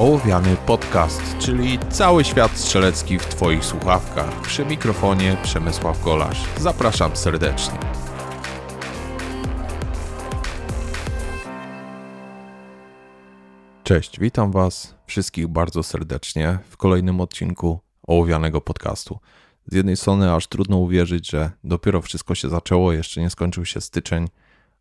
[0.00, 4.40] Ołowiany Podcast, czyli cały świat strzelecki w Twoich słuchawkach.
[4.42, 6.44] Przy mikrofonie Przemysław Golasz.
[6.58, 7.78] Zapraszam serdecznie.
[13.84, 19.18] Cześć, witam Was wszystkich bardzo serdecznie w kolejnym odcinku Ołowianego Podcastu.
[19.66, 23.80] Z jednej strony aż trudno uwierzyć, że dopiero wszystko się zaczęło, jeszcze nie skończył się
[23.80, 24.28] styczeń,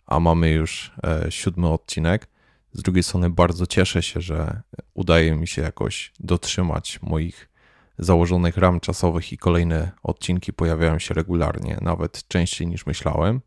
[0.06, 2.28] a mamy już e, siódmy odcinek–
[2.74, 4.62] z drugiej strony bardzo cieszę się, że
[4.94, 7.50] udaje mi się jakoś dotrzymać moich
[7.98, 13.42] założonych ram czasowych i kolejne odcinki pojawiają się regularnie, nawet częściej niż myślałem,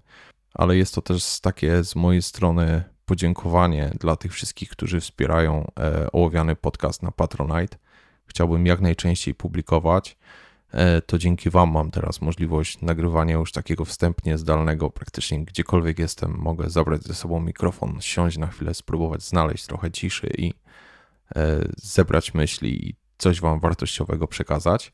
[0.55, 6.13] ale jest to też takie z mojej strony podziękowanie dla tych wszystkich, którzy wspierają e,
[6.13, 7.77] ołowiany podcast na Patronite.
[8.27, 10.17] Chciałbym jak najczęściej publikować.
[10.73, 16.37] E, to dzięki Wam mam teraz możliwość nagrywania już takiego wstępnie zdalnego, praktycznie gdziekolwiek jestem,
[16.39, 20.55] mogę zabrać ze sobą mikrofon, siąść na chwilę, spróbować znaleźć trochę ciszy i
[21.37, 24.93] e, zebrać myśli i coś Wam wartościowego przekazać.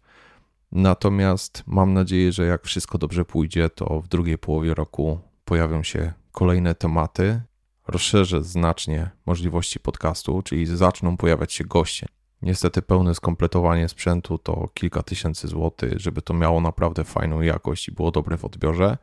[0.72, 6.12] Natomiast mam nadzieję, że jak wszystko dobrze pójdzie, to w drugiej połowie roku pojawią się
[6.32, 7.40] kolejne tematy.
[7.88, 12.06] Rozszerzę znacznie możliwości podcastu, czyli zaczną pojawiać się goście.
[12.42, 17.92] Niestety pełne skompletowanie sprzętu to kilka tysięcy złotych, żeby to miało naprawdę fajną jakość i
[17.92, 18.98] było dobre w odbiorze.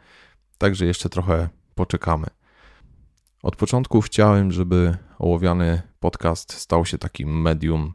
[0.58, 2.28] Także jeszcze trochę poczekamy.
[3.44, 7.94] Od początku chciałem, żeby ołowiany podcast stał się takim medium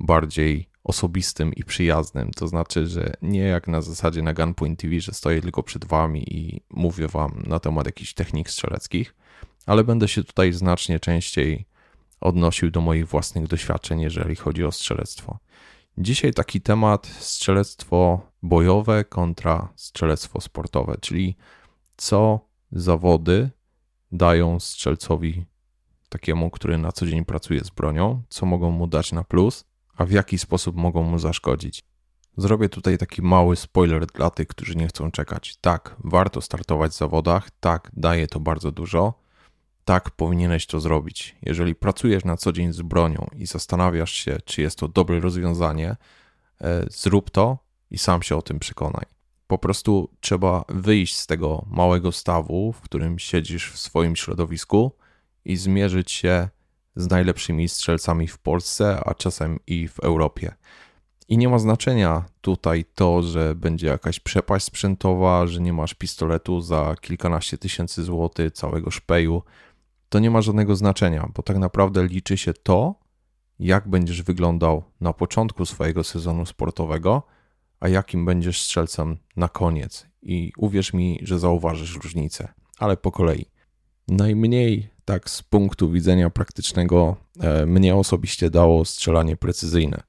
[0.00, 2.30] bardziej osobistym i przyjaznym.
[2.30, 6.34] To znaczy, że nie jak na zasadzie na Gunpoint TV, że stoję tylko przed wami
[6.34, 9.14] i mówię wam na temat jakichś technik strzeleckich,
[9.66, 11.66] ale będę się tutaj znacznie częściej
[12.22, 15.38] odnosił do moich własnych doświadczeń, jeżeli chodzi o strzelectwo.
[15.98, 21.36] Dzisiaj taki temat strzelectwo bojowe kontra strzelectwo sportowe, czyli
[21.96, 22.40] co
[22.72, 23.50] zawody
[24.12, 25.44] dają strzelcowi
[26.08, 29.64] takiemu, który na co dzień pracuje z bronią, co mogą mu dać na plus,
[29.96, 31.84] a w jaki sposób mogą mu zaszkodzić.
[32.36, 35.56] Zrobię tutaj taki mały spoiler dla tych, którzy nie chcą czekać.
[35.56, 39.21] Tak, warto startować w zawodach, tak, daje to bardzo dużo,
[39.84, 41.36] tak powinieneś to zrobić.
[41.42, 45.96] Jeżeli pracujesz na co dzień z bronią i zastanawiasz się, czy jest to dobre rozwiązanie,
[46.60, 47.58] e, zrób to
[47.90, 49.04] i sam się o tym przekonaj.
[49.46, 54.92] Po prostu trzeba wyjść z tego małego stawu, w którym siedzisz w swoim środowisku
[55.44, 56.48] i zmierzyć się
[56.96, 60.54] z najlepszymi strzelcami w Polsce, a czasem i w Europie.
[61.28, 66.60] I nie ma znaczenia tutaj to, że będzie jakaś przepaść sprzętowa, że nie masz pistoletu
[66.60, 69.42] za kilkanaście tysięcy złotych, całego szpeju
[70.12, 72.94] to nie ma żadnego znaczenia, bo tak naprawdę liczy się to,
[73.58, 77.22] jak będziesz wyglądał na początku swojego sezonu sportowego,
[77.80, 80.06] a jakim będziesz strzelcem na koniec.
[80.22, 83.46] I uwierz mi, że zauważysz różnicę, ale po kolei.
[84.08, 90.02] Najmniej tak z punktu widzenia praktycznego e, mnie osobiście dało strzelanie precyzyjne.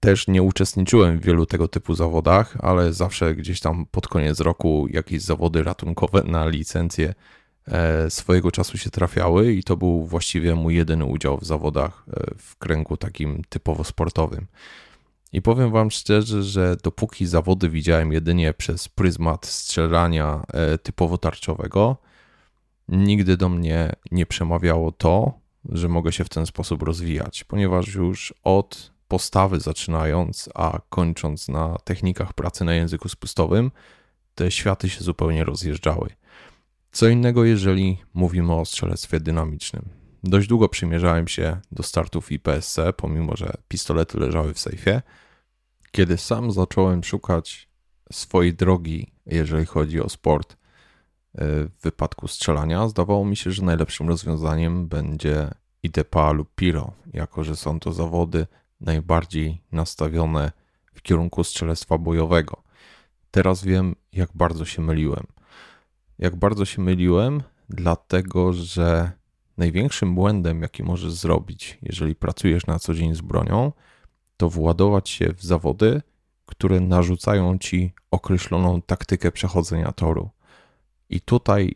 [0.00, 4.86] Też nie uczestniczyłem w wielu tego typu zawodach, ale zawsze gdzieś tam pod koniec roku
[4.90, 7.14] jakieś zawody ratunkowe na licencję
[8.08, 12.56] swojego czasu się trafiały i to był właściwie mój jedyny udział w zawodach e, w
[12.56, 14.46] kręgu takim typowo sportowym.
[15.32, 21.96] I powiem Wam szczerze, że dopóki zawody widziałem jedynie przez pryzmat strzelania e, typowo tarczowego,
[22.88, 25.32] nigdy do mnie nie przemawiało to,
[25.68, 31.76] że mogę się w ten sposób rozwijać, ponieważ już od postawy zaczynając, a kończąc na
[31.84, 33.70] technikach pracy na języku spustowym,
[34.34, 36.19] te światy się zupełnie rozjeżdżały.
[36.92, 39.88] Co innego, jeżeli mówimy o strzelectwie dynamicznym.
[40.22, 45.02] Dość długo przymierzałem się do startów IPSC, pomimo że pistolety leżały w sejfie.
[45.90, 47.68] Kiedy sam zacząłem szukać
[48.12, 50.56] swojej drogi, jeżeli chodzi o sport e,
[51.44, 55.50] w wypadku strzelania, zdawało mi się, że najlepszym rozwiązaniem będzie
[55.82, 58.46] IDPA lub PIRO, jako że są to zawody
[58.80, 60.52] najbardziej nastawione
[60.94, 62.62] w kierunku strzelectwa bojowego.
[63.30, 65.26] Teraz wiem, jak bardzo się myliłem–
[66.20, 69.12] jak bardzo się myliłem, dlatego że
[69.56, 73.72] największym błędem, jaki możesz zrobić, jeżeli pracujesz na co dzień z bronią,
[74.36, 76.02] to władować się w zawody,
[76.46, 80.30] które narzucają ci określoną taktykę przechodzenia toru.
[81.10, 81.74] I tutaj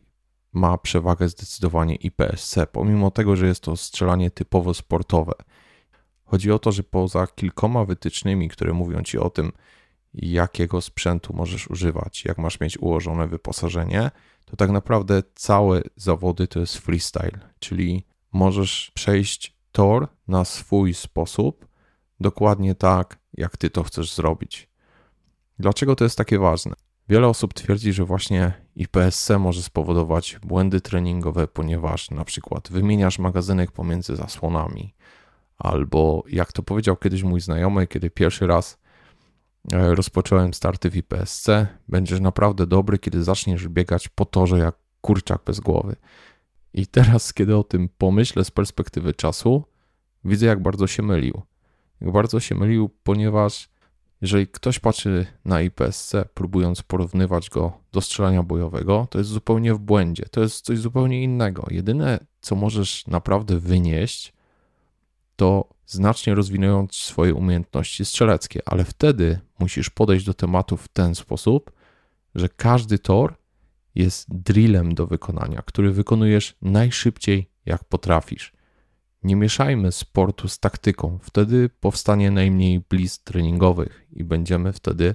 [0.53, 5.33] ma przewagę zdecydowanie IPSC, pomimo tego, że jest to strzelanie typowo sportowe.
[6.25, 9.53] Chodzi o to, że poza kilkoma wytycznymi, które mówią ci o tym,
[10.15, 14.11] jakiego sprzętu możesz używać, jak masz mieć ułożone wyposażenie,
[14.45, 21.67] to tak naprawdę całe zawody to jest freestyle, czyli możesz przejść tor na swój sposób,
[22.21, 24.69] dokładnie tak, jak ty to chcesz zrobić.
[25.59, 26.75] Dlaczego to jest takie ważne?
[27.09, 33.73] Wiele osób twierdzi, że właśnie IPSC może spowodować błędy treningowe, ponieważ na przykład wymieniasz magazynek
[33.73, 34.95] pomiędzy zasłonami,
[35.59, 38.79] Albo jak to powiedział kiedyś mój znajomy, kiedy pierwszy raz
[39.73, 41.47] rozpocząłem starty w IPSC,
[41.89, 45.97] będziesz naprawdę dobry, kiedy zaczniesz biegać po torze jak kurczak bez głowy.
[46.75, 49.65] I teraz, kiedy o tym pomyślę z perspektywy czasu,
[50.25, 51.43] widzę, jak bardzo się mylił.
[52.01, 53.69] Jak bardzo się mylił, ponieważ
[54.21, 59.79] jeżeli ktoś patrzy na IPSC, próbując porównywać go do strzelania bojowego, to jest zupełnie w
[59.79, 60.25] błędzie.
[60.31, 61.67] To jest coś zupełnie innego.
[61.71, 64.33] Jedyne, co możesz naprawdę wynieść,
[65.37, 71.73] to znacznie rozwinując swoje umiejętności strzeleckie, ale wtedy musisz podejść do tematu w ten sposób,
[72.35, 73.35] że każdy tor
[73.95, 78.53] jest drillem do wykonania, który wykonujesz najszybciej jak potrafisz.
[79.23, 85.15] Nie mieszajmy sportu z taktyką, wtedy powstanie najmniej blizn treningowych i będziemy wtedy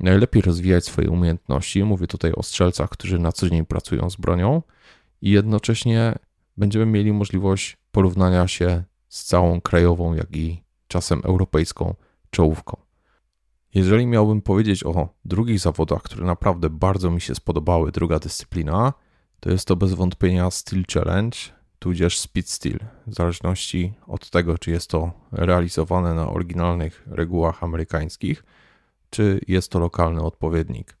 [0.00, 1.84] najlepiej rozwijać swoje umiejętności.
[1.84, 4.62] Mówię tutaj o strzelcach, którzy na co dzień pracują z bronią,
[5.22, 6.14] i jednocześnie
[6.56, 11.94] będziemy mieli możliwość porównania się z całą krajową, jak i czasem europejską
[12.30, 12.76] czołówką.
[13.74, 18.92] Jeżeli miałbym powiedzieć o drugich zawodach, które naprawdę bardzo mi się spodobały, druga dyscyplina,
[19.40, 21.38] to jest to bez wątpienia Steel Challenge,
[21.78, 28.44] tudzież Speed Steel, w zależności od tego, czy jest to realizowane na oryginalnych regułach amerykańskich,
[29.10, 30.96] czy jest to lokalny odpowiednik.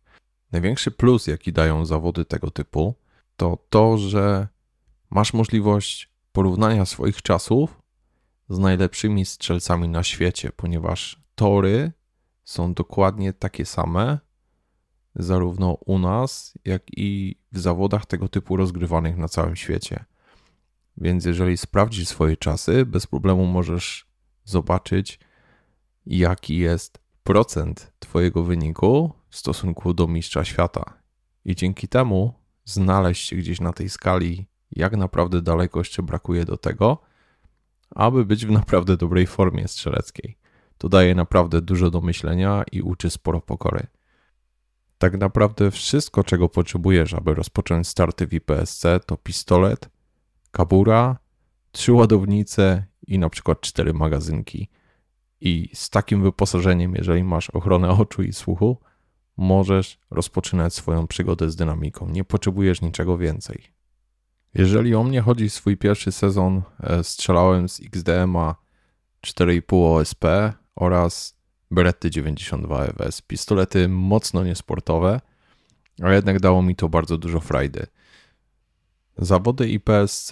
[0.52, 2.94] Największy plus, jaki dają zawody tego typu,
[3.36, 4.48] to to, że
[5.10, 7.81] masz możliwość porównania swoich czasów
[8.48, 11.92] z najlepszymi strzelcami na świecie, ponieważ tory
[12.44, 14.18] są dokładnie takie same,
[15.14, 20.04] zarówno u nas, jak i w zawodach tego typu rozgrywanych na całym świecie.
[20.96, 24.06] Więc jeżeli sprawdzisz swoje czasy, bez problemu możesz
[24.44, 25.18] zobaczyć,
[26.06, 30.84] jaki jest procent Twojego wyniku w stosunku do mistrza świata.
[31.44, 32.34] I dzięki temu
[32.64, 36.98] znaleźć się gdzieś na tej skali, jak naprawdę daleko jeszcze brakuje do tego,
[37.94, 40.36] aby być w naprawdę dobrej formie strzeleckiej.
[40.78, 43.86] To daje naprawdę dużo do myślenia i uczy sporo pokory.
[44.98, 49.90] Tak naprawdę wszystko, czego potrzebujesz, aby rozpocząć starty w IPSC, to pistolet,
[50.50, 51.18] kabura,
[51.72, 54.68] trzy ładownice i na przykład cztery magazynki.
[55.40, 58.78] I z takim wyposażeniem, jeżeli masz ochronę oczu i słuchu,
[59.36, 62.08] możesz rozpoczynać swoją przygodę z dynamiką.
[62.08, 63.62] Nie potrzebujesz niczego więcej.
[64.54, 68.54] Jeżeli o mnie chodzi, swój pierwszy sezon e, strzelałem z XDMA
[69.26, 70.24] 4,5 OSP
[70.76, 71.36] oraz
[71.70, 73.22] Beretty 92 EWS.
[73.22, 75.20] Pistolety mocno niesportowe,
[76.02, 77.86] a jednak dało mi to bardzo dużo frajdy.
[79.18, 80.30] Zawody IPSC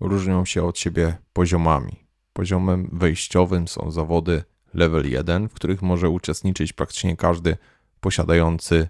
[0.00, 2.06] różnią się od siebie poziomami.
[2.32, 7.56] Poziomem wejściowym są zawody level 1, w których może uczestniczyć praktycznie każdy
[8.00, 8.88] posiadający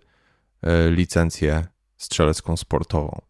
[0.63, 3.21] e, licencję strzelecką sportową.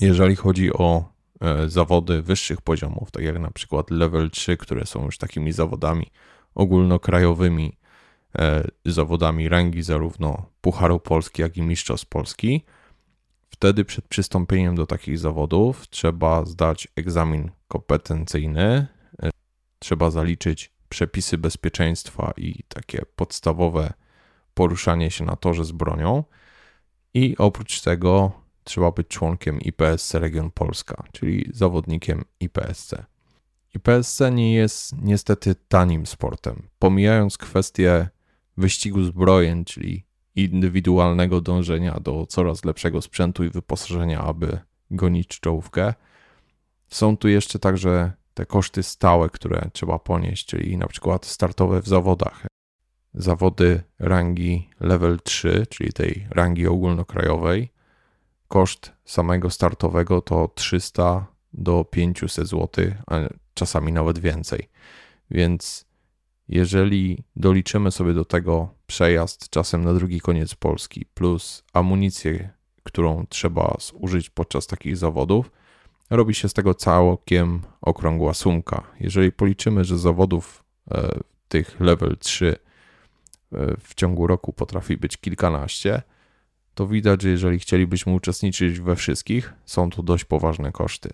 [0.00, 5.04] Jeżeli chodzi o e, zawody wyższych poziomów, tak jak na przykład level 3, które są
[5.04, 6.06] już takimi zawodami
[6.54, 7.78] ogólnokrajowymi,
[8.38, 12.64] e, zawodami rangi zarówno Pucharu Polski, jak i Mistrzostw Polski,
[13.50, 18.86] wtedy przed przystąpieniem do takich zawodów trzeba zdać egzamin kompetencyjny,
[19.22, 19.30] e,
[19.78, 23.92] trzeba zaliczyć przepisy bezpieczeństwa i takie podstawowe
[24.54, 26.24] poruszanie się na torze z bronią.
[27.14, 28.32] I oprócz tego
[28.68, 32.94] trzeba być członkiem IPSC Region Polska, czyli zawodnikiem IPSC.
[33.74, 36.68] IPSC nie jest niestety tanim sportem.
[36.78, 38.08] Pomijając kwestię
[38.56, 40.04] wyścigu zbrojeń, czyli
[40.34, 44.58] indywidualnego dążenia do coraz lepszego sprzętu i wyposażenia, aby
[44.90, 45.94] gonić czołówkę,
[46.88, 51.88] są tu jeszcze także te koszty stałe, które trzeba ponieść, czyli na przykład startowe w
[51.88, 52.46] zawodach.
[53.14, 57.72] Zawody rangi level 3, czyli tej rangi ogólnokrajowej,
[58.48, 62.68] koszt samego startowego to 300 do 500 zł,
[63.06, 63.16] a
[63.54, 64.68] czasami nawet więcej.
[65.30, 65.88] Więc
[66.48, 72.50] jeżeli doliczymy sobie do tego przejazd czasem na drugi koniec Polski plus amunicję,
[72.82, 75.50] którą trzeba zużyć podczas takich zawodów,
[76.10, 78.82] robi się z tego całkiem okrągła sumka.
[79.00, 82.56] Jeżeli policzymy, że zawodów e, tych level 3
[83.52, 86.02] e, w ciągu roku potrafi być kilkanaście,
[86.78, 91.10] to widać, że jeżeli chcielibyśmy uczestniczyć we wszystkich, są to dość poważne koszty.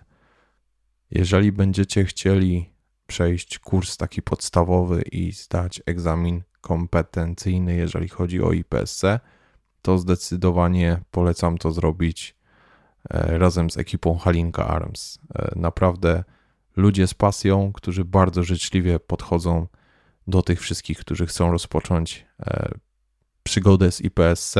[1.11, 2.71] Jeżeli będziecie chcieli
[3.07, 9.03] przejść kurs taki podstawowy i zdać egzamin kompetencyjny, jeżeli chodzi o IPSC,
[9.83, 12.37] to zdecydowanie polecam to zrobić
[13.11, 15.19] e, razem z ekipą Halinka Arms.
[15.35, 16.25] E, naprawdę
[16.77, 19.67] ludzie z pasją, którzy bardzo życzliwie podchodzą
[20.27, 22.75] do tych wszystkich, którzy chcą rozpocząć e,
[23.43, 24.57] przygodę z IPSC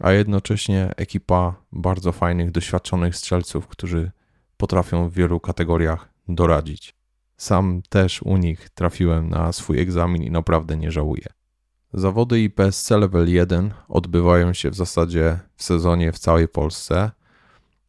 [0.00, 4.10] a jednocześnie ekipa bardzo fajnych, doświadczonych strzelców, którzy
[4.56, 6.94] potrafią w wielu kategoriach doradzić.
[7.36, 11.26] Sam też u nich trafiłem na swój egzamin i naprawdę nie żałuję.
[11.92, 17.10] Zawody IPSC Level 1 odbywają się w zasadzie w sezonie w całej Polsce.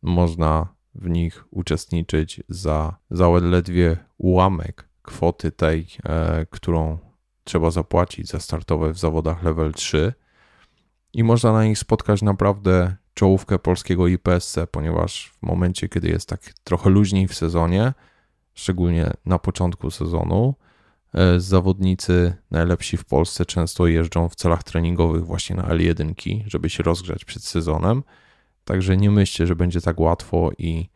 [0.01, 6.97] Można w nich uczestniczyć za zaledwie ułamek kwoty tej, e, którą
[7.43, 10.13] trzeba zapłacić za startowe w zawodach level 3
[11.15, 16.41] i można na nich spotkać naprawdę czołówkę polskiego IPSC, ponieważ w momencie, kiedy jest tak
[16.63, 17.93] trochę luźniej w sezonie,
[18.53, 20.55] szczególnie na początku sezonu,
[21.13, 26.83] e, zawodnicy najlepsi w Polsce często jeżdżą w celach treningowych właśnie na L1, żeby się
[26.83, 28.03] rozgrzać przed sezonem.
[28.65, 30.89] Także nie myślcie, że będzie tak łatwo i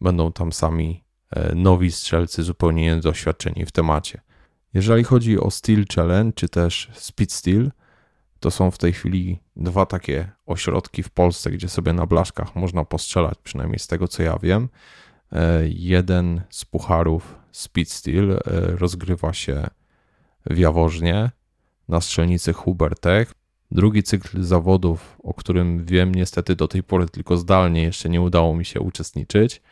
[0.00, 4.20] będą tam sami e, nowi strzelcy zupełnie niedoświadczeni w temacie.
[4.74, 7.70] Jeżeli chodzi o Steel Challenge czy też Speed Steel,
[8.46, 12.84] to są w tej chwili dwa takie ośrodki w Polsce, gdzie sobie na blaszkach można
[12.84, 14.68] postrzelać, przynajmniej z tego co ja wiem.
[15.32, 18.40] E, jeden z pucharów Speed Steel e,
[18.76, 19.66] rozgrywa się
[20.50, 21.30] w Jaworznie
[21.88, 23.34] na strzelnicy Hubertech.
[23.70, 28.56] Drugi cykl zawodów, o którym wiem niestety do tej pory tylko zdalnie, jeszcze nie udało
[28.56, 29.62] mi się uczestniczyć,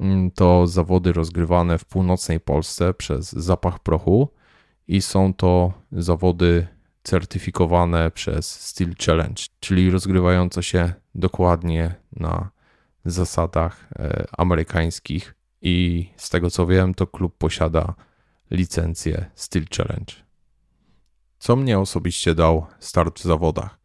[0.00, 4.28] mm, to zawody rozgrywane w północnej Polsce przez Zapach Prochu
[4.88, 6.73] i są to zawody
[7.04, 12.50] certyfikowane przez Steel Challenge, czyli rozgrywające się dokładnie na
[13.04, 17.94] zasadach e, amerykańskich i z tego co wiem, to klub posiada
[18.50, 20.14] licencję Steel Challenge.
[21.38, 23.78] Co mnie osobiście dał start w zawodach?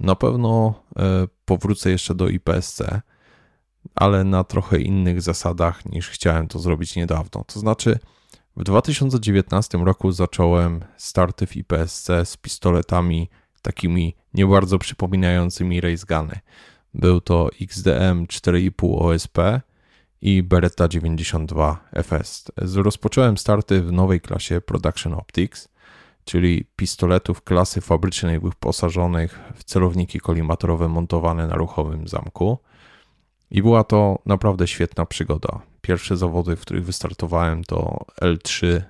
[0.00, 1.02] Na pewno e,
[1.44, 2.82] powrócę jeszcze do IPSC,
[3.94, 7.44] ale na trochę innych zasadach niż chciałem to zrobić niedawno.
[7.46, 7.98] To znaczy,
[8.56, 13.28] w 2019 roku zacząłem starty w IPSC z pistoletami
[13.62, 16.40] takimi nie bardzo przypominającymi raceguny.
[16.94, 19.38] Był to XDM 4,5 OSP
[20.20, 22.44] i Beretta 92 FS.
[22.74, 25.68] Rozpocząłem starty w nowej klasie Production Optics,
[26.24, 32.58] czyli pistoletów klasy fabrycznej wyposażonych w celowniki kolimatorowe montowane na ruchowym zamku.
[33.50, 35.60] I była to naprawdę świetna przygoda.
[35.86, 38.82] Pierwsze zawody, w których wystartowałem, to L3, y,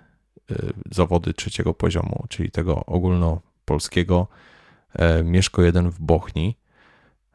[0.91, 4.27] zawody trzeciego poziomu, czyli tego ogólnopolskiego.
[4.95, 6.57] E, Mieszko 1 w Bochni.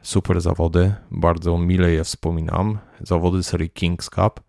[0.02, 2.78] Super zawody, bardzo mile je wspominam.
[3.02, 4.42] Zawody serii Kings Cup.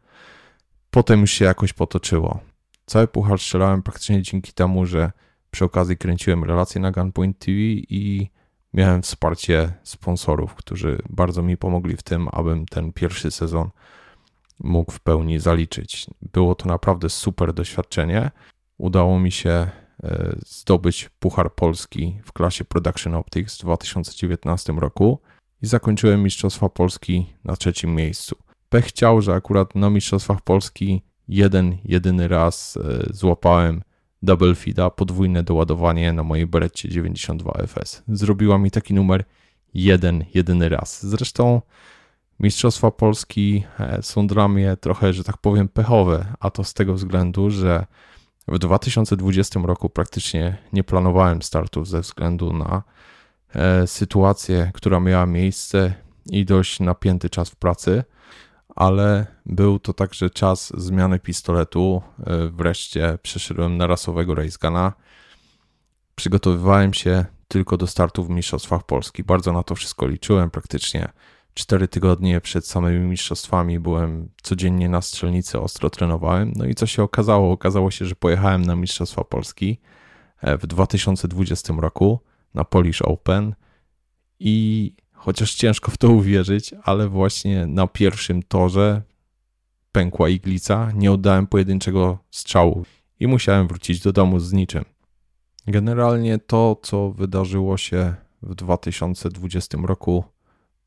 [0.91, 2.41] Potem już się jakoś potoczyło.
[2.87, 5.13] Cały puchar strzelałem praktycznie dzięki temu, że
[5.51, 7.53] przy okazji kręciłem relacje na Gunpoint TV
[7.89, 8.31] i
[8.75, 13.71] miałem wsparcie sponsorów, którzy bardzo mi pomogli w tym, abym ten pierwszy sezon
[14.63, 16.07] mógł w pełni zaliczyć.
[16.33, 18.31] Było to naprawdę super doświadczenie.
[18.79, 25.19] Udało mi się e, zdobyć Puchar Polski w klasie Production Optics w 2019 roku
[25.63, 28.37] i zakończyłem Mistrzostwa Polski na trzecim miejscu.
[28.69, 33.83] Pech chciał, że akurat na Mistrzostwach Polski jeden, jedyny raz e, złapałem
[34.23, 38.03] double feeda, podwójne doładowanie na mojej Beretcie 92 FS.
[38.09, 39.25] Zrobiła mi taki numer
[39.75, 41.07] jeden, jedyny raz.
[41.07, 41.63] Zresztą
[42.41, 46.95] Mistrzostwa Polski e, są dla mnie trochę, że tak powiem, pechowe, a to z tego
[46.95, 47.87] względu, że
[48.49, 52.83] w 2020 roku praktycznie nie planowałem startów ze względu na
[53.55, 55.95] e, sytuację, która miała miejsce
[56.27, 58.05] i dość napięty czas w pracy,
[58.77, 62.03] ale był to także czas zmiany pistoletu.
[62.27, 64.93] E, wreszcie przeszedłem na rasowego raceguna.
[66.15, 69.25] Przygotowywałem się tylko do startu w Mistrzostwach Polski.
[69.25, 71.09] Bardzo na to wszystko liczyłem praktycznie
[71.55, 76.53] cztery tygodnie przed samymi mistrzostwami byłem codziennie na strzelnicy, ostro trenowałem.
[76.57, 77.53] No i co się okazało?
[77.53, 79.81] Okazało się, że pojechałem na Mistrzostwa Polski
[80.41, 82.21] e, w 2020 roku
[82.55, 83.55] na Polish Open
[84.41, 89.03] i chociaż ciężko w to uwierzyć, ale właśnie na pierwszym torze
[89.93, 92.85] pękła iglica, nie oddałem pojedynczego strzału
[93.21, 94.85] i musiałem wrócić do domu z niczym.
[95.67, 100.25] Generalnie to, co wydarzyło się w 2020 roku,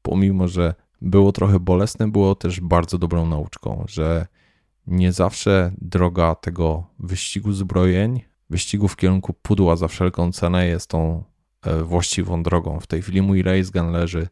[0.05, 4.27] pomimo że było trochę bolesne, było też bardzo dobrą nauczką, że
[4.88, 11.24] nie zawsze droga tego wyścigu zbrojeń, wyścigu w kierunku pudła za wszelką cenę jest tą
[11.65, 12.79] e, właściwą drogą.
[12.79, 14.27] W tej chwili mój race gun leży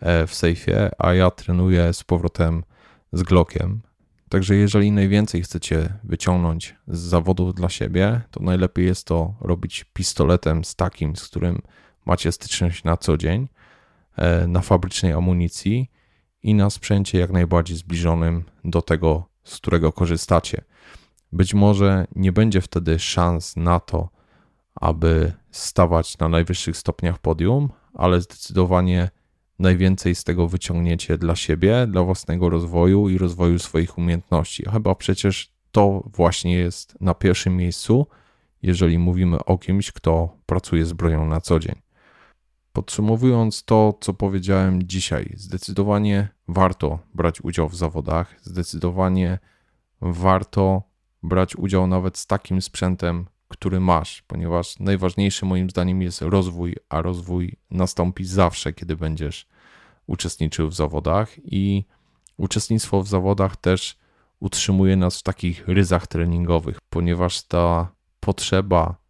[0.00, 2.64] e, w sejfie, a ja trenuję z powrotem
[3.12, 3.80] z Glockiem.
[4.28, 10.64] Także jeżeli najwięcej chcecie wyciągnąć z zawodów dla siebie, to najlepiej jest to robić pistoletem
[10.64, 11.62] z takim, z którym
[12.06, 13.48] macie styczność na co dzień,
[14.48, 15.90] na fabrycznej amunicji
[16.42, 20.64] i na sprzęcie jak najbardziej zbliżonym do tego, z którego korzystacie.
[21.32, 24.08] Być może nie będzie wtedy szans na to,
[24.74, 29.10] aby stawać na najwyższych stopniach podium, ale zdecydowanie
[29.58, 34.64] najwięcej z tego wyciągniecie dla siebie, dla własnego rozwoju i rozwoju swoich umiejętności.
[34.72, 38.06] Chyba przecież to właśnie jest na pierwszym miejscu,
[38.62, 41.74] jeżeli mówimy o kimś, kto pracuje z bronią na co dzień.
[42.72, 49.38] Podsumowując to, co powiedziałem dzisiaj, zdecydowanie warto brać udział w zawodach, zdecydowanie
[50.00, 50.82] warto
[51.22, 57.02] brać udział nawet z takim sprzętem, który masz, ponieważ najważniejszy moim zdaniem jest rozwój, a
[57.02, 59.46] rozwój nastąpi zawsze, kiedy będziesz
[60.06, 61.84] uczestniczył w zawodach i
[62.36, 63.98] uczestnictwo w zawodach też
[64.40, 69.01] utrzymuje nas w takich ryzach treningowych, ponieważ ta potrzeba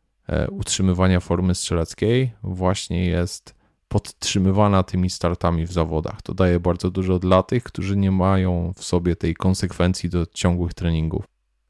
[0.51, 3.55] utrzymywania formy strzeleckiej właśnie jest
[3.89, 6.23] podtrzymywana tymi startami w zawodach.
[6.23, 10.75] To daje bardzo dużo dla tych, którzy nie mają w sobie tej konsekwencji do ciągłych
[10.75, 11.25] treningów.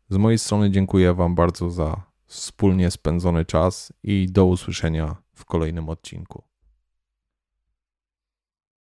[0.08, 5.88] Z mojej strony dziękuję Wam bardzo za wspólnie spędzony czas i do usłyszenia w kolejnym
[5.88, 6.42] odcinku.